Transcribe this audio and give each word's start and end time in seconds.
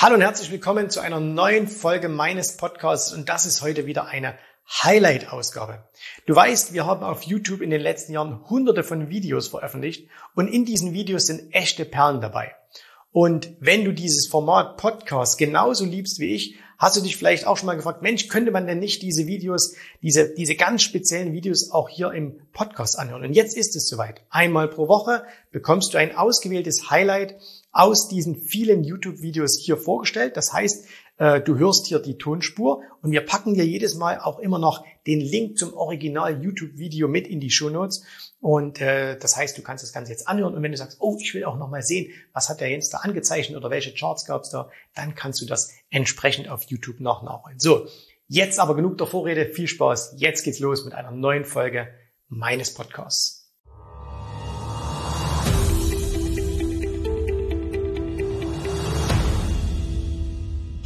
Hallo 0.00 0.14
und 0.14 0.20
herzlich 0.20 0.52
willkommen 0.52 0.90
zu 0.90 1.00
einer 1.00 1.18
neuen 1.18 1.66
Folge 1.66 2.08
meines 2.08 2.56
Podcasts 2.56 3.12
und 3.12 3.28
das 3.28 3.46
ist 3.46 3.62
heute 3.62 3.86
wieder 3.86 4.06
eine 4.06 4.38
Highlight-Ausgabe. 4.84 5.88
Du 6.24 6.36
weißt, 6.36 6.72
wir 6.72 6.86
haben 6.86 7.02
auf 7.02 7.24
YouTube 7.24 7.62
in 7.62 7.70
den 7.70 7.80
letzten 7.80 8.12
Jahren 8.12 8.48
hunderte 8.48 8.84
von 8.84 9.08
Videos 9.08 9.48
veröffentlicht 9.48 10.08
und 10.36 10.46
in 10.46 10.64
diesen 10.64 10.92
Videos 10.92 11.26
sind 11.26 11.52
echte 11.52 11.84
Perlen 11.84 12.20
dabei. 12.20 12.54
Und 13.10 13.56
wenn 13.58 13.84
du 13.84 13.92
dieses 13.92 14.28
Format 14.28 14.76
Podcast 14.76 15.36
genauso 15.36 15.84
liebst 15.84 16.20
wie 16.20 16.32
ich, 16.32 16.54
hast 16.78 16.96
du 16.96 17.00
dich 17.00 17.16
vielleicht 17.16 17.48
auch 17.48 17.56
schon 17.56 17.66
mal 17.66 17.74
gefragt, 17.74 18.00
Mensch, 18.00 18.28
könnte 18.28 18.52
man 18.52 18.68
denn 18.68 18.78
nicht 18.78 19.02
diese 19.02 19.26
Videos, 19.26 19.74
diese, 20.00 20.32
diese 20.32 20.54
ganz 20.54 20.82
speziellen 20.82 21.32
Videos 21.32 21.72
auch 21.72 21.88
hier 21.88 22.12
im 22.12 22.38
Podcast 22.52 23.00
anhören? 23.00 23.24
Und 23.24 23.32
jetzt 23.32 23.56
ist 23.56 23.74
es 23.74 23.88
soweit. 23.88 24.20
Einmal 24.30 24.68
pro 24.68 24.86
Woche 24.86 25.24
bekommst 25.50 25.92
du 25.92 25.98
ein 25.98 26.14
ausgewähltes 26.14 26.88
Highlight 26.88 27.34
aus 27.78 28.08
diesen 28.08 28.34
vielen 28.34 28.82
YouTube-Videos 28.82 29.56
hier 29.64 29.76
vorgestellt. 29.76 30.36
Das 30.36 30.52
heißt, 30.52 30.88
äh, 31.18 31.40
du 31.40 31.58
hörst 31.58 31.86
hier 31.86 32.00
die 32.00 32.18
Tonspur 32.18 32.82
und 33.02 33.12
wir 33.12 33.20
packen 33.20 33.54
dir 33.54 33.64
jedes 33.64 33.94
Mal 33.94 34.18
auch 34.18 34.40
immer 34.40 34.58
noch 34.58 34.84
den 35.06 35.20
Link 35.20 35.56
zum 35.56 35.74
Original 35.74 36.42
YouTube-Video 36.42 37.06
mit 37.06 37.28
in 37.28 37.38
die 37.38 37.50
Show 37.50 37.70
Notes. 37.70 38.02
Und 38.40 38.80
äh, 38.80 39.16
das 39.16 39.36
heißt, 39.36 39.56
du 39.56 39.62
kannst 39.62 39.84
das 39.84 39.92
Ganze 39.92 40.10
jetzt 40.10 40.26
anhören 40.26 40.56
und 40.56 40.62
wenn 40.64 40.72
du 40.72 40.76
sagst, 40.76 40.96
oh, 40.98 41.16
ich 41.20 41.32
will 41.34 41.44
auch 41.44 41.56
noch 41.56 41.70
mal 41.70 41.82
sehen, 41.82 42.12
was 42.32 42.48
hat 42.48 42.60
der 42.60 42.68
Jens 42.68 42.90
da 42.90 42.98
angezeichnet 42.98 43.56
oder 43.56 43.70
welche 43.70 43.94
Charts 43.94 44.26
gab 44.26 44.42
es 44.42 44.50
da, 44.50 44.68
dann 44.96 45.14
kannst 45.14 45.40
du 45.40 45.46
das 45.46 45.70
entsprechend 45.88 46.48
auf 46.48 46.64
YouTube 46.64 46.98
noch 46.98 47.22
nachholen. 47.22 47.60
So, 47.60 47.86
jetzt 48.26 48.58
aber 48.58 48.74
genug 48.74 48.98
der 48.98 49.06
Vorrede, 49.06 49.46
viel 49.46 49.68
Spaß. 49.68 50.14
Jetzt 50.16 50.42
geht's 50.42 50.58
los 50.58 50.84
mit 50.84 50.94
einer 50.94 51.12
neuen 51.12 51.44
Folge 51.44 51.86
meines 52.26 52.74
Podcasts. 52.74 53.37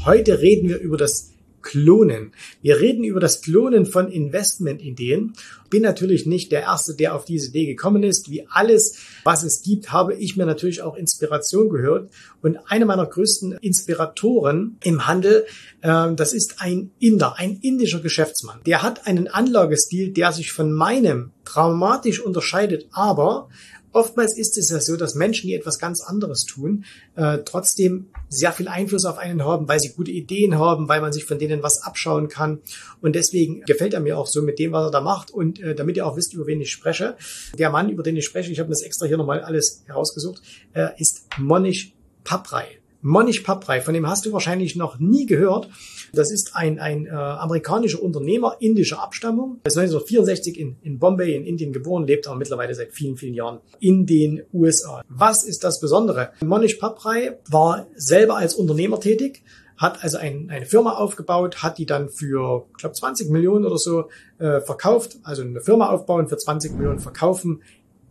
Heute 0.05 0.41
reden 0.41 0.69
wir 0.69 0.81
über 0.81 0.97
das 0.97 1.31
Klonen. 1.63 2.33
Wir 2.61 2.81
reden 2.81 3.05
über 3.05 3.21
das 3.21 3.41
Klonen 3.41 3.87
von 3.87 4.11
Investmentideen. 4.11 5.35
Bin 5.71 5.83
natürlich 5.83 6.27
nicht 6.27 6.51
der 6.51 6.63
Erste, 6.63 6.97
der 6.97 7.15
auf 7.15 7.25
diese 7.25 7.51
Idee 7.51 7.67
gekommen 7.67 8.03
ist. 8.03 8.29
Wie 8.29 8.45
alles, 8.51 8.99
was 9.23 9.45
es 9.45 9.63
gibt, 9.63 9.93
habe 9.93 10.15
ich 10.15 10.37
mir 10.37 10.45
natürlich 10.45 10.83
auch 10.83 10.97
Inspiration 10.97 11.69
gehört. 11.69 12.11
Und 12.43 12.59
einer 12.67 12.85
meiner 12.85 13.07
größten 13.07 13.53
Inspiratoren 13.61 14.77
im 14.83 15.07
Handel, 15.07 15.47
äh, 15.83 16.13
das 16.15 16.33
ist 16.33 16.57
ein 16.59 16.91
Inder, 16.99 17.39
ein 17.39 17.61
indischer 17.63 18.01
Geschäftsmann. 18.01 18.59
Der 18.67 18.83
hat 18.83 19.07
einen 19.07 19.29
Anlagestil, 19.29 20.13
der 20.13 20.33
sich 20.33 20.51
von 20.51 20.73
meinem 20.73 21.31
dramatisch 21.45 22.21
unterscheidet, 22.21 22.89
aber 22.91 23.49
Oftmals 23.93 24.37
ist 24.37 24.57
es 24.57 24.71
ja 24.71 24.81
so, 24.81 24.97
dass 24.97 25.15
Menschen, 25.15 25.49
die 25.49 25.55
etwas 25.55 25.79
ganz 25.79 26.01
anderes 26.01 26.45
tun, 26.45 26.85
äh, 27.15 27.39
trotzdem 27.45 28.07
sehr 28.29 28.53
viel 28.53 28.69
Einfluss 28.69 29.05
auf 29.05 29.19
einen 29.19 29.45
haben, 29.45 29.69
weil 29.69 29.81
sie 29.81 29.91
gute 29.91 30.11
Ideen 30.11 30.59
haben, 30.59 30.89
weil 30.89 31.01
man 31.01 31.13
sich 31.13 31.25
von 31.25 31.39
denen 31.39 31.63
was 31.63 31.83
abschauen 31.83 32.29
kann. 32.29 32.61
Und 33.01 33.15
deswegen 33.15 33.63
gefällt 33.63 33.95
er 33.95 34.01
mir 34.01 34.19
auch 34.19 34.27
so 34.27 34.43
mit 34.43 34.59
dem, 34.59 34.73
was 34.73 34.87
er 34.87 34.91
da 34.91 35.01
macht. 35.01 35.31
Und 35.31 35.61
äh, 35.61 35.75
damit 35.75 35.97
ihr 35.97 36.07
auch 36.07 36.17
wisst, 36.17 36.33
über 36.33 36.47
wen 36.47 36.61
ich 36.61 36.71
spreche, 36.71 37.17
der 37.59 37.71
Mann, 37.71 37.91
über 37.91 38.03
den 38.03 38.17
ich 38.17 38.25
spreche, 38.25 38.51
ich 38.51 38.61
habe 38.61 38.71
das 38.71 38.83
extra 38.83 39.07
hier 39.07 39.19
nochmal 39.19 39.43
alles 39.43 39.83
herausgesucht, 39.87 40.43
äh, 40.73 40.89
ist 40.97 41.27
Monish 41.39 41.93
Paprei. 42.25 42.79
Monish 43.03 43.41
Paprei, 43.41 43.81
von 43.81 43.95
dem 43.95 44.07
hast 44.07 44.25
du 44.25 44.33
wahrscheinlich 44.33 44.77
noch 44.77 44.99
nie 45.01 45.27
gehört. 45.27 45.69
Das 46.13 46.31
ist 46.31 46.55
ein, 46.55 46.79
ein 46.79 47.07
äh, 47.07 47.11
amerikanischer 47.11 48.03
Unternehmer 48.03 48.57
indischer 48.61 49.03
Abstammung. 49.03 49.61
Er 49.65 49.69
ist 49.69 49.79
1964 49.79 50.59
in, 50.59 50.77
in 50.83 50.99
Bombay 50.99 51.35
in 51.35 51.45
Indien 51.45 51.73
geboren, 51.73 52.07
lebt 52.07 52.27
aber 52.27 52.37
mittlerweile 52.37 52.75
seit 52.75 52.93
vielen, 52.93 53.17
vielen 53.17 53.35
Jahren 53.35 53.61
in 53.81 54.05
den 54.05 54.43
USA. 54.53 55.03
Was 55.09 55.45
ist 55.45 55.65
das 55.65 55.81
Besondere? 55.81 56.33
Monish 56.45 56.75
Paprei 56.75 57.39
war 57.49 57.87
selber 57.95 58.37
als 58.37 58.55
Unternehmer 58.55 59.01
tätig, 59.01 59.43
hat 59.79 60.05
also 60.05 60.19
ein, 60.19 60.51
eine 60.51 60.67
Firma 60.67 60.93
aufgebaut, 60.93 61.63
hat 61.63 61.79
die 61.79 61.87
dann 61.87 62.11
für, 62.11 62.67
ich 62.73 62.79
glaube, 62.79 62.95
20 62.95 63.31
Millionen 63.31 63.65
oder 63.65 63.79
so 63.79 64.11
äh, 64.39 64.61
verkauft. 64.61 65.19
Also 65.23 65.43
eine 65.43 65.63
Firma 65.63 65.89
aufbauen, 65.89 66.29
für 66.29 66.37
20 66.37 66.73
Millionen 66.73 66.99
verkaufen 66.99 67.63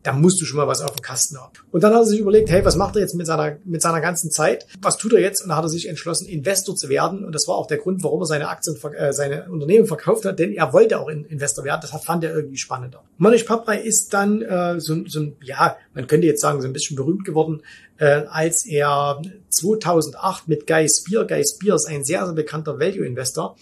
da 0.04 0.14
musst 0.14 0.42
du 0.42 0.46
schon 0.46 0.58
mal 0.58 0.68
was 0.68 0.82
auf 0.82 0.96
dem 0.96 1.02
Kasten 1.02 1.38
haben. 1.38 1.52
Und 1.72 1.84
dann 1.84 1.94
hat 1.94 2.02
er 2.02 2.06
sich 2.06 2.20
überlegt, 2.20 2.50
hey, 2.50 2.66
was 2.66 2.76
macht 2.76 2.96
er 2.96 3.02
jetzt 3.02 3.16
mit 3.16 3.28
seiner, 3.28 3.58
mit 3.66 3.82
seiner 3.82 4.02
ganzen 4.02 4.32
Zeit? 4.32 4.66
Was 4.82 4.98
tut 4.98 5.14
er 5.14 5.20
jetzt? 5.20 5.42
Und 5.42 5.50
dann 5.50 5.58
hat 5.58 5.66
er 5.66 5.70
sich 5.70 5.88
entschlossen, 5.88 6.28
Investor 6.28 6.76
zu 6.76 6.90
werden. 6.90 7.24
Und 7.24 7.34
das 7.34 7.48
war 7.48 7.56
auch 7.56 7.68
der 7.68 7.78
Grund, 7.78 8.04
warum 8.04 8.22
er 8.22 8.26
seine 8.26 8.50
Aktien, 8.50 8.78
äh, 8.94 9.14
seine 9.14 9.50
Unternehmen 9.50 9.86
verkauft 9.86 10.26
hat, 10.26 10.40
denn 10.40 10.54
er 10.54 10.74
wollte 10.74 11.00
auch 11.00 11.10
Investor 11.10 11.64
werden. 11.64 11.82
Das 11.82 11.92
fand 12.04 12.24
er 12.24 12.34
irgendwie 12.34 12.58
spannender. 12.58 13.04
Manish 13.18 13.44
Paprei 13.44 13.80
ist 13.80 14.14
dann 14.14 14.42
äh, 14.42 14.80
so, 14.80 15.04
so, 15.08 15.34
ja, 15.42 15.78
man 15.94 16.08
könnte 16.08 16.28
jetzt 16.28 16.42
sagen, 16.42 16.62
so 16.62 16.68
ein 16.68 16.74
bisschen 16.74 16.96
berühmt 16.96 17.26
geworden, 17.26 17.62
äh, 17.98 18.24
als 18.30 18.66
er 18.66 19.22
2008 19.50 20.48
mit 20.48 20.66
Guy 20.66 20.88
Spear, 20.90 21.26
Guy 21.26 21.44
Spear 21.46 21.76
ist 21.76 21.88
ein 21.88 22.04
sehr, 22.04 22.26
sehr 22.26 22.34
bekannter 22.34 22.80
Value-Investor, 22.80 23.56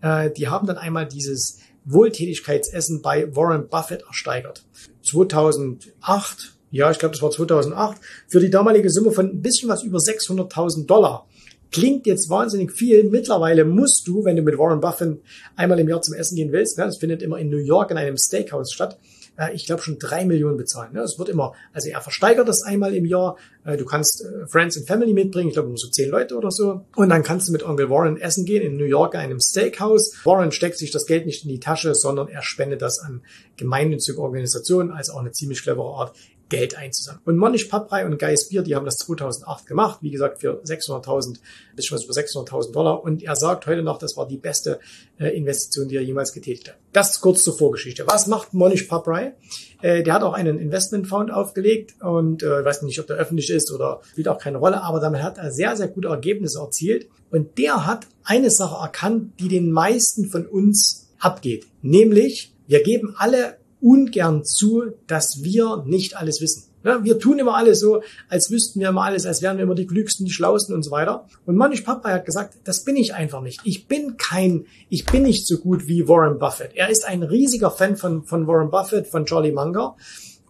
äh, 0.00 0.30
die 0.30 0.48
haben 0.48 0.66
dann 0.66 0.78
einmal 0.78 1.06
dieses 1.06 1.58
Wohltätigkeitsessen 1.84 3.02
bei 3.02 3.34
Warren 3.34 3.68
Buffett 3.68 4.02
ersteigert. 4.02 4.64
2008, 5.02 6.54
ja, 6.70 6.90
ich 6.90 6.98
glaube, 6.98 7.12
das 7.12 7.22
war 7.22 7.30
2008, 7.30 8.00
für 8.28 8.40
die 8.40 8.50
damalige 8.50 8.90
Summe 8.90 9.12
von 9.12 9.26
ein 9.26 9.42
bisschen 9.42 9.68
was 9.68 9.82
über 9.82 9.98
600.000 9.98 10.86
Dollar. 10.86 11.26
Klingt 11.70 12.06
jetzt 12.06 12.28
wahnsinnig 12.28 12.72
viel. 12.72 13.04
Mittlerweile 13.04 13.64
musst 13.64 14.06
du, 14.06 14.24
wenn 14.24 14.36
du 14.36 14.42
mit 14.42 14.58
Warren 14.58 14.80
Buffett 14.80 15.20
einmal 15.56 15.80
im 15.80 15.88
Jahr 15.88 16.02
zum 16.02 16.14
Essen 16.14 16.36
gehen 16.36 16.52
willst, 16.52 16.78
ne, 16.78 16.84
das 16.84 16.98
findet 16.98 17.22
immer 17.22 17.38
in 17.38 17.48
New 17.48 17.58
York 17.58 17.90
in 17.90 17.96
einem 17.96 18.16
Steakhouse 18.18 18.72
statt, 18.72 18.98
äh, 19.36 19.54
ich 19.54 19.66
glaube 19.66 19.82
schon 19.82 19.98
drei 19.98 20.24
Millionen 20.24 20.56
bezahlen. 20.56 20.92
Ne? 20.92 21.00
Es 21.00 21.18
wird 21.18 21.28
immer, 21.28 21.52
also 21.72 21.88
er 21.88 22.00
versteigert 22.00 22.48
das 22.48 22.62
einmal 22.62 22.94
im 22.94 23.04
Jahr. 23.04 23.36
Äh, 23.64 23.76
du 23.76 23.84
kannst 23.84 24.24
äh, 24.24 24.46
Friends 24.46 24.76
and 24.76 24.86
Family 24.86 25.12
mitbringen, 25.12 25.48
ich 25.48 25.54
glaube 25.54 25.68
um 25.68 25.76
so 25.76 25.88
zehn 25.88 26.10
Leute 26.10 26.36
oder 26.36 26.50
so. 26.50 26.84
Und 26.96 27.08
dann 27.08 27.22
kannst 27.22 27.48
du 27.48 27.52
mit 27.52 27.62
Onkel 27.62 27.90
Warren 27.90 28.20
essen 28.20 28.44
gehen 28.44 28.62
in 28.62 28.76
New 28.76 28.84
York 28.84 29.14
in 29.14 29.20
einem 29.20 29.40
Steakhouse. 29.40 30.14
Warren 30.24 30.52
steckt 30.52 30.78
sich 30.78 30.90
das 30.90 31.06
Geld 31.06 31.26
nicht 31.26 31.44
in 31.44 31.50
die 31.50 31.60
Tasche, 31.60 31.94
sondern 31.94 32.28
er 32.28 32.42
spendet 32.42 32.82
das 32.82 32.98
an 32.98 33.22
gemeinnützige 33.56 34.20
Organisationen, 34.20 34.90
also 34.90 35.12
auch 35.12 35.20
eine 35.20 35.32
ziemlich 35.32 35.62
clevere 35.62 35.94
Art, 35.94 36.16
Geld 36.52 36.76
einzusammeln. 36.76 37.22
Und 37.24 37.38
Monish 37.38 37.64
Paprei 37.64 38.04
und 38.04 38.18
Guy 38.18 38.36
Spear, 38.36 38.62
die 38.62 38.76
haben 38.76 38.84
das 38.84 38.98
2008 38.98 39.66
gemacht, 39.66 39.98
wie 40.02 40.10
gesagt, 40.10 40.42
für 40.42 40.62
600.000, 40.62 41.38
bisschen 41.74 41.96
was 41.96 42.04
über 42.04 42.12
600.000 42.12 42.72
Dollar. 42.72 43.02
Und 43.02 43.22
er 43.22 43.36
sagt 43.36 43.66
heute 43.66 43.82
noch, 43.82 43.96
das 43.96 44.18
war 44.18 44.28
die 44.28 44.36
beste 44.36 44.78
äh, 45.18 45.28
Investition, 45.28 45.88
die 45.88 45.96
er 45.96 46.02
jemals 46.02 46.34
getätigt 46.34 46.68
hat. 46.68 46.76
Das 46.92 47.22
kurz 47.22 47.42
zur 47.42 47.56
Vorgeschichte. 47.56 48.06
Was 48.06 48.26
macht 48.26 48.52
Monish 48.52 48.82
Paprei? 48.82 49.34
Äh, 49.80 50.02
der 50.02 50.12
hat 50.12 50.22
auch 50.22 50.34
einen 50.34 50.58
Investment 50.58 51.06
Fund 51.06 51.32
aufgelegt 51.32 51.94
und 52.02 52.42
äh, 52.42 52.62
weiß 52.62 52.82
nicht, 52.82 53.00
ob 53.00 53.06
der 53.06 53.16
öffentlich 53.16 53.48
ist 53.48 53.72
oder 53.72 54.02
spielt 54.10 54.28
auch 54.28 54.38
keine 54.38 54.58
Rolle, 54.58 54.82
aber 54.82 55.00
damit 55.00 55.22
hat 55.22 55.38
er 55.38 55.50
sehr, 55.50 55.74
sehr 55.74 55.88
gute 55.88 56.08
Ergebnisse 56.08 56.60
erzielt. 56.60 57.08
Und 57.30 57.56
der 57.56 57.86
hat 57.86 58.06
eine 58.24 58.50
Sache 58.50 58.76
erkannt, 58.82 59.40
die 59.40 59.48
den 59.48 59.72
meisten 59.72 60.28
von 60.28 60.46
uns 60.46 61.08
abgeht. 61.18 61.66
Nämlich, 61.80 62.52
wir 62.66 62.82
geben 62.82 63.14
alle 63.16 63.56
ungern 63.82 64.44
zu, 64.44 64.84
dass 65.06 65.42
wir 65.42 65.84
nicht 65.86 66.16
alles 66.16 66.40
wissen. 66.40 66.64
Ja, 66.84 67.04
wir 67.04 67.18
tun 67.18 67.38
immer 67.38 67.54
alles 67.54 67.78
so, 67.78 68.02
als 68.28 68.50
wüssten 68.50 68.80
wir 68.80 68.88
immer 68.88 69.04
alles, 69.04 69.24
als 69.24 69.40
wären 69.40 69.56
wir 69.56 69.64
immer 69.64 69.74
die 69.74 69.86
Klügsten, 69.86 70.26
die 70.26 70.32
Schlausten 70.32 70.74
und 70.74 70.82
so 70.82 70.90
weiter. 70.90 71.26
Und 71.46 71.56
Manish 71.56 71.82
Papa 71.82 72.10
hat 72.10 72.26
gesagt, 72.26 72.58
das 72.64 72.84
bin 72.84 72.96
ich 72.96 73.14
einfach 73.14 73.40
nicht. 73.40 73.60
Ich 73.64 73.86
bin 73.86 74.16
kein, 74.16 74.66
ich 74.88 75.04
bin 75.06 75.22
nicht 75.22 75.46
so 75.46 75.58
gut 75.58 75.86
wie 75.86 76.08
Warren 76.08 76.38
Buffett. 76.38 76.72
Er 76.74 76.90
ist 76.90 77.06
ein 77.06 77.22
riesiger 77.22 77.70
Fan 77.70 77.96
von, 77.96 78.24
von 78.24 78.46
Warren 78.48 78.70
Buffett, 78.70 79.06
von 79.06 79.26
Charlie 79.26 79.52
Munger. 79.52 79.96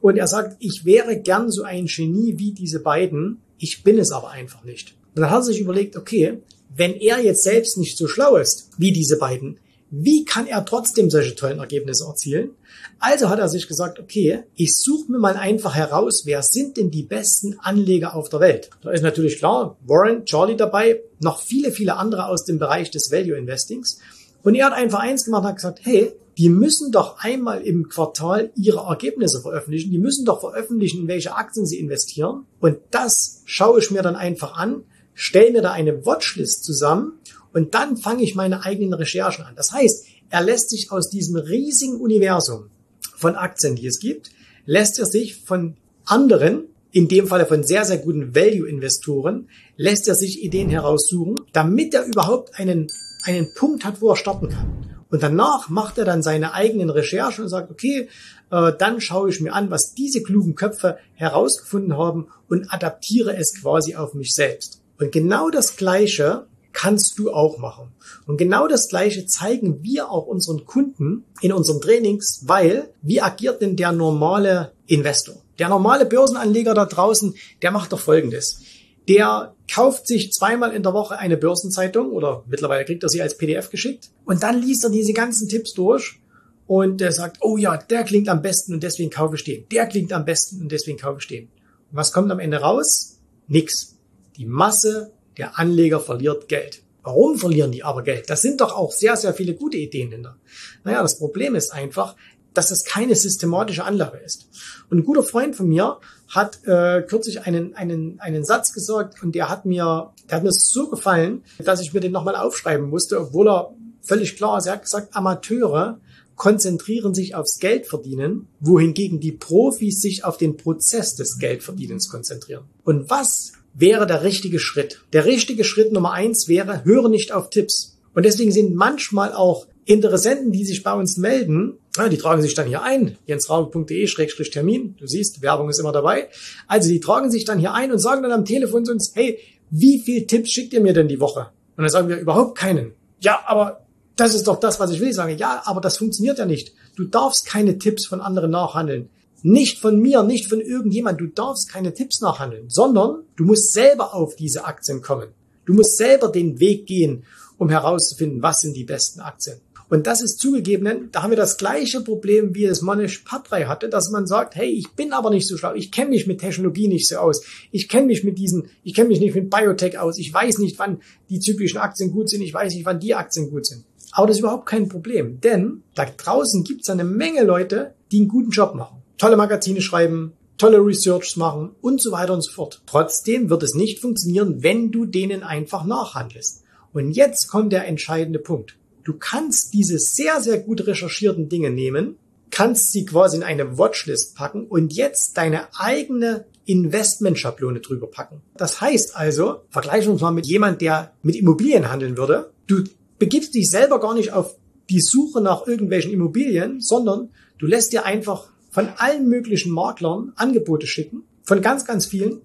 Und 0.00 0.16
er 0.16 0.26
sagt, 0.26 0.56
ich 0.58 0.84
wäre 0.84 1.20
gern 1.20 1.50
so 1.50 1.64
ein 1.64 1.86
Genie 1.86 2.38
wie 2.38 2.52
diese 2.52 2.80
beiden. 2.80 3.42
Ich 3.58 3.84
bin 3.84 3.98
es 3.98 4.10
aber 4.10 4.30
einfach 4.30 4.64
nicht. 4.64 4.94
Und 5.14 5.22
dann 5.22 5.30
hat 5.30 5.40
er 5.40 5.44
sich 5.44 5.60
überlegt, 5.60 5.96
okay, 5.96 6.40
wenn 6.74 6.94
er 6.94 7.20
jetzt 7.20 7.42
selbst 7.42 7.76
nicht 7.76 7.98
so 7.98 8.08
schlau 8.08 8.36
ist 8.36 8.70
wie 8.78 8.92
diese 8.92 9.18
beiden, 9.18 9.58
wie 9.94 10.24
kann 10.24 10.46
er 10.46 10.64
trotzdem 10.64 11.10
solche 11.10 11.34
tollen 11.34 11.58
Ergebnisse 11.58 12.06
erzielen? 12.06 12.52
Also 12.98 13.28
hat 13.28 13.38
er 13.38 13.50
sich 13.50 13.68
gesagt, 13.68 14.00
okay, 14.00 14.44
ich 14.54 14.72
suche 14.74 15.12
mir 15.12 15.18
mal 15.18 15.36
einfach 15.36 15.74
heraus, 15.74 16.22
wer 16.24 16.42
sind 16.42 16.78
denn 16.78 16.90
die 16.90 17.02
besten 17.02 17.58
Anleger 17.58 18.16
auf 18.16 18.30
der 18.30 18.40
Welt? 18.40 18.70
Da 18.80 18.90
ist 18.90 19.02
natürlich 19.02 19.36
klar, 19.36 19.76
Warren, 19.84 20.24
Charlie 20.24 20.56
dabei, 20.56 21.02
noch 21.20 21.42
viele, 21.42 21.72
viele 21.72 21.96
andere 21.96 22.26
aus 22.26 22.46
dem 22.46 22.58
Bereich 22.58 22.90
des 22.90 23.12
Value 23.12 23.36
Investings. 23.36 23.98
Und 24.42 24.54
er 24.54 24.66
hat 24.66 24.72
einfach 24.72 25.00
eins 25.00 25.26
gemacht 25.26 25.42
und 25.42 25.48
hat 25.48 25.56
gesagt, 25.56 25.80
hey, 25.82 26.12
die 26.38 26.48
müssen 26.48 26.90
doch 26.90 27.18
einmal 27.18 27.60
im 27.60 27.90
Quartal 27.90 28.50
ihre 28.56 28.86
Ergebnisse 28.88 29.42
veröffentlichen. 29.42 29.90
Die 29.90 29.98
müssen 29.98 30.24
doch 30.24 30.40
veröffentlichen, 30.40 31.02
in 31.02 31.08
welche 31.08 31.36
Aktien 31.36 31.66
sie 31.66 31.78
investieren. 31.78 32.46
Und 32.60 32.78
das 32.90 33.42
schaue 33.44 33.78
ich 33.78 33.90
mir 33.90 34.00
dann 34.00 34.16
einfach 34.16 34.56
an, 34.56 34.84
stelle 35.12 35.52
mir 35.52 35.60
da 35.60 35.72
eine 35.72 36.06
Watchlist 36.06 36.64
zusammen 36.64 37.18
und 37.52 37.74
dann 37.74 37.96
fange 37.96 38.22
ich 38.22 38.34
meine 38.34 38.64
eigenen 38.64 38.94
Recherchen 38.94 39.44
an. 39.44 39.54
Das 39.56 39.72
heißt, 39.72 40.06
er 40.30 40.42
lässt 40.42 40.70
sich 40.70 40.90
aus 40.90 41.10
diesem 41.10 41.36
riesigen 41.36 41.96
Universum 41.96 42.70
von 43.16 43.36
Aktien, 43.36 43.76
die 43.76 43.86
es 43.86 44.00
gibt, 44.00 44.30
lässt 44.64 44.98
er 44.98 45.06
sich 45.06 45.36
von 45.36 45.76
anderen, 46.04 46.64
in 46.90 47.08
dem 47.08 47.26
Falle 47.26 47.46
von 47.46 47.62
sehr, 47.62 47.84
sehr 47.84 47.98
guten 47.98 48.34
Value-Investoren, 48.34 49.48
lässt 49.76 50.08
er 50.08 50.14
sich 50.14 50.42
Ideen 50.42 50.68
heraussuchen, 50.68 51.36
damit 51.52 51.94
er 51.94 52.04
überhaupt 52.04 52.58
einen, 52.58 52.86
einen 53.24 53.48
Punkt 53.54 53.84
hat, 53.84 54.00
wo 54.00 54.10
er 54.10 54.16
starten 54.16 54.50
kann. 54.50 55.06
Und 55.10 55.22
danach 55.22 55.68
macht 55.68 55.98
er 55.98 56.04
dann 56.04 56.22
seine 56.22 56.54
eigenen 56.54 56.90
Recherchen 56.90 57.44
und 57.44 57.50
sagt, 57.50 57.70
okay, 57.70 58.08
äh, 58.50 58.72
dann 58.78 59.00
schaue 59.00 59.30
ich 59.30 59.40
mir 59.40 59.52
an, 59.52 59.70
was 59.70 59.94
diese 59.94 60.22
klugen 60.22 60.54
Köpfe 60.54 60.98
herausgefunden 61.14 61.96
haben 61.96 62.28
und 62.48 62.72
adaptiere 62.72 63.36
es 63.36 63.60
quasi 63.60 63.94
auf 63.94 64.14
mich 64.14 64.32
selbst. 64.32 64.80
Und 64.98 65.12
genau 65.12 65.50
das 65.50 65.76
Gleiche 65.76 66.46
kannst 66.72 67.18
du 67.18 67.32
auch 67.32 67.58
machen. 67.58 67.92
Und 68.26 68.36
genau 68.36 68.68
das 68.68 68.88
Gleiche 68.88 69.26
zeigen 69.26 69.82
wir 69.82 70.10
auch 70.10 70.26
unseren 70.26 70.64
Kunden 70.64 71.24
in 71.40 71.52
unseren 71.52 71.80
Trainings, 71.80 72.42
weil 72.46 72.90
wie 73.02 73.20
agiert 73.20 73.62
denn 73.62 73.76
der 73.76 73.92
normale 73.92 74.72
Investor? 74.86 75.36
Der 75.58 75.68
normale 75.68 76.06
Börsenanleger 76.06 76.74
da 76.74 76.86
draußen, 76.86 77.34
der 77.60 77.70
macht 77.70 77.92
doch 77.92 78.00
Folgendes. 78.00 78.60
Der 79.08 79.54
kauft 79.72 80.06
sich 80.06 80.32
zweimal 80.32 80.72
in 80.72 80.82
der 80.82 80.94
Woche 80.94 81.18
eine 81.18 81.36
Börsenzeitung 81.36 82.10
oder 82.12 82.44
mittlerweile 82.46 82.84
kriegt 82.84 83.02
er 83.02 83.08
sie 83.08 83.20
als 83.20 83.36
PDF 83.36 83.70
geschickt 83.70 84.10
und 84.24 84.42
dann 84.42 84.62
liest 84.62 84.84
er 84.84 84.90
diese 84.90 85.12
ganzen 85.12 85.48
Tipps 85.48 85.74
durch 85.74 86.20
und 86.66 87.00
der 87.00 87.12
sagt, 87.12 87.38
oh 87.40 87.56
ja, 87.56 87.76
der 87.76 88.04
klingt 88.04 88.28
am 88.28 88.42
besten 88.42 88.74
und 88.74 88.82
deswegen 88.82 89.10
kaufe 89.10 89.34
ich 89.34 89.44
den. 89.44 89.68
Der 89.70 89.86
klingt 89.86 90.12
am 90.12 90.24
besten 90.24 90.62
und 90.62 90.72
deswegen 90.72 90.98
kaufe 90.98 91.18
ich 91.20 91.26
den. 91.26 91.44
Und 91.44 91.96
was 91.96 92.12
kommt 92.12 92.30
am 92.30 92.38
Ende 92.38 92.58
raus? 92.58 93.18
Nix. 93.48 93.96
Die 94.36 94.46
Masse 94.46 95.12
der 95.38 95.58
Anleger 95.58 96.00
verliert 96.00 96.48
Geld. 96.48 96.82
Warum 97.02 97.36
verlieren 97.36 97.72
die 97.72 97.82
aber 97.82 98.02
Geld? 98.02 98.30
Das 98.30 98.42
sind 98.42 98.60
doch 98.60 98.76
auch 98.76 98.92
sehr, 98.92 99.16
sehr 99.16 99.34
viele 99.34 99.54
gute 99.54 99.76
Ideen 99.76 100.12
hinter. 100.12 100.36
Naja, 100.84 101.02
das 101.02 101.18
Problem 101.18 101.54
ist 101.54 101.72
einfach, 101.72 102.14
dass 102.54 102.68
das 102.68 102.84
keine 102.84 103.14
systematische 103.14 103.84
Anlage 103.84 104.18
ist. 104.18 104.48
Und 104.90 104.98
ein 104.98 105.04
guter 105.04 105.22
Freund 105.22 105.56
von 105.56 105.68
mir 105.68 105.98
hat 106.28 106.64
äh, 106.64 107.02
kürzlich 107.02 107.42
einen, 107.42 107.74
einen, 107.74 108.20
einen 108.20 108.44
Satz 108.44 108.72
gesagt 108.72 109.22
und 109.22 109.34
der 109.34 109.48
hat 109.48 109.64
mir, 109.64 110.12
der 110.30 110.36
hat 110.36 110.44
mir 110.44 110.52
so 110.52 110.88
gefallen, 110.88 111.42
dass 111.58 111.80
ich 111.80 111.92
mir 111.92 112.00
den 112.00 112.12
nochmal 112.12 112.36
aufschreiben 112.36 112.88
musste, 112.88 113.20
obwohl 113.20 113.48
er 113.48 113.74
völlig 114.00 114.36
klar 114.36 114.58
ist. 114.58 114.66
Er 114.66 114.74
hat 114.74 114.82
gesagt, 114.82 115.16
Amateure 115.16 115.98
konzentrieren 116.36 117.14
sich 117.14 117.34
aufs 117.34 117.58
Geldverdienen, 117.58 118.48
wohingegen 118.60 119.20
die 119.20 119.32
Profis 119.32 120.00
sich 120.00 120.24
auf 120.24 120.36
den 120.36 120.56
Prozess 120.56 121.14
des 121.14 121.38
Geldverdienens 121.38 122.08
konzentrieren. 122.08 122.64
Und 122.84 123.10
was 123.10 123.52
wäre 123.74 124.06
der 124.06 124.22
richtige 124.22 124.58
Schritt? 124.58 125.00
Der 125.12 125.24
richtige 125.24 125.64
Schritt 125.64 125.92
Nummer 125.92 126.12
eins 126.12 126.48
wäre, 126.48 126.84
höre 126.84 127.08
nicht 127.08 127.32
auf 127.32 127.50
Tipps. 127.50 127.98
Und 128.14 128.24
deswegen 128.24 128.52
sind 128.52 128.74
manchmal 128.74 129.32
auch 129.32 129.66
Interessenten, 129.84 130.52
die 130.52 130.64
sich 130.64 130.82
bei 130.82 130.92
uns 130.92 131.16
melden, 131.16 131.78
die 132.10 132.16
tragen 132.16 132.40
sich 132.40 132.54
dann 132.54 132.68
hier 132.68 132.82
ein, 132.82 133.18
jensraube.de-termin. 133.26 134.96
Du 134.96 135.06
siehst, 135.06 135.42
Werbung 135.42 135.68
ist 135.68 135.80
immer 135.80 135.92
dabei. 135.92 136.28
Also 136.68 136.88
die 136.88 137.00
tragen 137.00 137.30
sich 137.30 137.44
dann 137.44 137.58
hier 137.58 137.74
ein 137.74 137.90
und 137.90 137.98
sagen 137.98 138.22
dann 138.22 138.32
am 138.32 138.44
Telefon 138.44 138.84
zu 138.84 138.92
uns, 138.92 139.12
hey, 139.14 139.38
wie 139.70 140.00
viel 140.00 140.26
Tipps 140.26 140.50
schickt 140.50 140.72
ihr 140.72 140.80
mir 140.80 140.92
denn 140.92 141.08
die 141.08 141.20
Woche? 141.20 141.48
Und 141.76 141.82
dann 141.82 141.90
sagen 141.90 142.08
wir 142.08 142.18
überhaupt 142.18 142.56
keinen. 142.56 142.92
Ja, 143.20 143.42
aber 143.46 143.86
das 144.16 144.34
ist 144.34 144.46
doch 144.46 144.60
das, 144.60 144.78
was 144.78 144.90
ich 144.92 145.00
will. 145.00 145.08
Ich 145.08 145.16
sage, 145.16 145.34
ja, 145.34 145.62
aber 145.64 145.80
das 145.80 145.96
funktioniert 145.96 146.38
ja 146.38 146.46
nicht. 146.46 146.72
Du 146.94 147.04
darfst 147.04 147.46
keine 147.46 147.78
Tipps 147.78 148.06
von 148.06 148.20
anderen 148.20 148.50
nachhandeln. 148.50 149.10
Nicht 149.42 149.78
von 149.78 149.98
mir, 149.98 150.22
nicht 150.22 150.48
von 150.48 150.60
irgendjemand. 150.60 151.20
Du 151.20 151.26
darfst 151.26 151.70
keine 151.70 151.94
Tipps 151.94 152.20
nachhandeln, 152.20 152.70
sondern 152.70 153.24
du 153.36 153.44
musst 153.44 153.72
selber 153.72 154.14
auf 154.14 154.36
diese 154.36 154.64
Aktien 154.64 155.02
kommen. 155.02 155.28
Du 155.64 155.74
musst 155.74 155.96
selber 155.96 156.28
den 156.28 156.60
Weg 156.60 156.86
gehen, 156.86 157.24
um 157.58 157.68
herauszufinden, 157.68 158.42
was 158.42 158.60
sind 158.60 158.76
die 158.76 158.84
besten 158.84 159.20
Aktien. 159.20 159.60
Und 159.92 160.06
das 160.06 160.22
ist 160.22 160.38
zugegeben, 160.38 161.10
da 161.12 161.22
haben 161.22 161.32
wir 161.32 161.36
das 161.36 161.58
gleiche 161.58 162.00
Problem, 162.00 162.54
wie 162.54 162.64
es 162.64 162.80
Manish 162.80 163.18
Patrai 163.18 163.64
hatte, 163.64 163.90
dass 163.90 164.10
man 164.10 164.26
sagt, 164.26 164.54
hey, 164.54 164.70
ich 164.70 164.92
bin 164.92 165.12
aber 165.12 165.28
nicht 165.28 165.46
so 165.46 165.58
schlau, 165.58 165.74
ich 165.74 165.92
kenne 165.92 166.08
mich 166.08 166.26
mit 166.26 166.40
Technologie 166.40 166.88
nicht 166.88 167.06
so 167.06 167.16
aus, 167.16 167.44
ich 167.70 167.90
kenne 167.90 168.06
mich 168.06 168.24
mit 168.24 168.38
diesen, 168.38 168.70
ich 168.84 168.94
kenne 168.94 169.08
mich 169.08 169.20
nicht 169.20 169.34
mit 169.34 169.50
Biotech 169.50 169.98
aus, 169.98 170.16
ich 170.16 170.32
weiß 170.32 170.58
nicht, 170.60 170.78
wann 170.78 171.02
die 171.28 171.40
zyklischen 171.40 171.78
Aktien 171.78 172.10
gut 172.10 172.30
sind, 172.30 172.40
ich 172.40 172.54
weiß 172.54 172.72
nicht, 172.74 172.86
wann 172.86 173.00
die 173.00 173.14
Aktien 173.14 173.50
gut 173.50 173.66
sind. 173.66 173.84
Aber 174.12 174.26
das 174.26 174.36
ist 174.36 174.40
überhaupt 174.40 174.64
kein 174.64 174.88
Problem, 174.88 175.42
denn 175.42 175.82
da 175.94 176.06
draußen 176.06 176.64
gibt 176.64 176.84
es 176.84 176.88
eine 176.88 177.04
Menge 177.04 177.44
Leute, 177.44 177.92
die 178.10 178.20
einen 178.20 178.28
guten 178.28 178.50
Job 178.50 178.74
machen. 178.74 179.01
Tolle 179.18 179.36
Magazine 179.36 179.80
schreiben, 179.80 180.32
tolle 180.58 180.78
Researches 180.78 181.36
machen 181.36 181.70
und 181.80 182.00
so 182.00 182.12
weiter 182.12 182.34
und 182.34 182.42
so 182.42 182.52
fort. 182.52 182.82
Trotzdem 182.86 183.50
wird 183.50 183.62
es 183.62 183.74
nicht 183.74 184.00
funktionieren, 184.00 184.62
wenn 184.62 184.90
du 184.90 185.06
denen 185.06 185.42
einfach 185.42 185.84
nachhandelst. 185.84 186.62
Und 186.92 187.12
jetzt 187.12 187.48
kommt 187.48 187.72
der 187.72 187.86
entscheidende 187.86 188.38
Punkt. 188.38 188.76
Du 189.04 189.14
kannst 189.14 189.74
diese 189.74 189.98
sehr, 189.98 190.40
sehr 190.40 190.58
gut 190.58 190.86
recherchierten 190.86 191.48
Dinge 191.48 191.70
nehmen, 191.70 192.16
kannst 192.50 192.92
sie 192.92 193.04
quasi 193.04 193.38
in 193.38 193.42
eine 193.42 193.78
Watchlist 193.78 194.36
packen 194.36 194.66
und 194.66 194.92
jetzt 194.92 195.36
deine 195.36 195.66
eigene 195.76 196.44
Investmentschablone 196.66 197.80
drüber 197.80 198.06
packen. 198.06 198.40
Das 198.56 198.80
heißt 198.80 199.16
also, 199.16 199.62
vergleichen 199.70 200.08
wir 200.08 200.12
uns 200.12 200.22
mal 200.22 200.30
mit 200.30 200.46
jemand, 200.46 200.80
der 200.80 201.12
mit 201.22 201.34
Immobilien 201.34 201.90
handeln 201.90 202.16
würde. 202.16 202.52
Du 202.68 202.84
begibst 203.18 203.54
dich 203.54 203.68
selber 203.68 203.98
gar 203.98 204.14
nicht 204.14 204.32
auf 204.32 204.54
die 204.90 205.00
Suche 205.00 205.40
nach 205.40 205.66
irgendwelchen 205.66 206.12
Immobilien, 206.12 206.80
sondern 206.80 207.30
du 207.58 207.66
lässt 207.66 207.92
dir 207.92 208.04
einfach 208.04 208.52
von 208.72 208.88
allen 208.96 209.28
möglichen 209.28 209.70
Maklern 209.70 210.32
Angebote 210.34 210.88
schicken, 210.88 211.22
von 211.44 211.62
ganz, 211.62 211.84
ganz 211.84 212.06
vielen, 212.06 212.40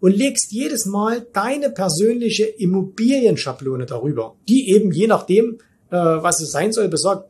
und 0.00 0.16
legst 0.16 0.52
jedes 0.52 0.86
Mal 0.86 1.26
deine 1.32 1.70
persönliche 1.70 2.44
Immobilienschablone 2.44 3.86
darüber, 3.86 4.36
die 4.48 4.70
eben 4.70 4.92
je 4.92 5.06
nachdem, 5.06 5.58
äh, 5.90 5.96
was 5.96 6.40
es 6.40 6.52
sein 6.52 6.72
soll, 6.72 6.88
besagt, 6.88 7.28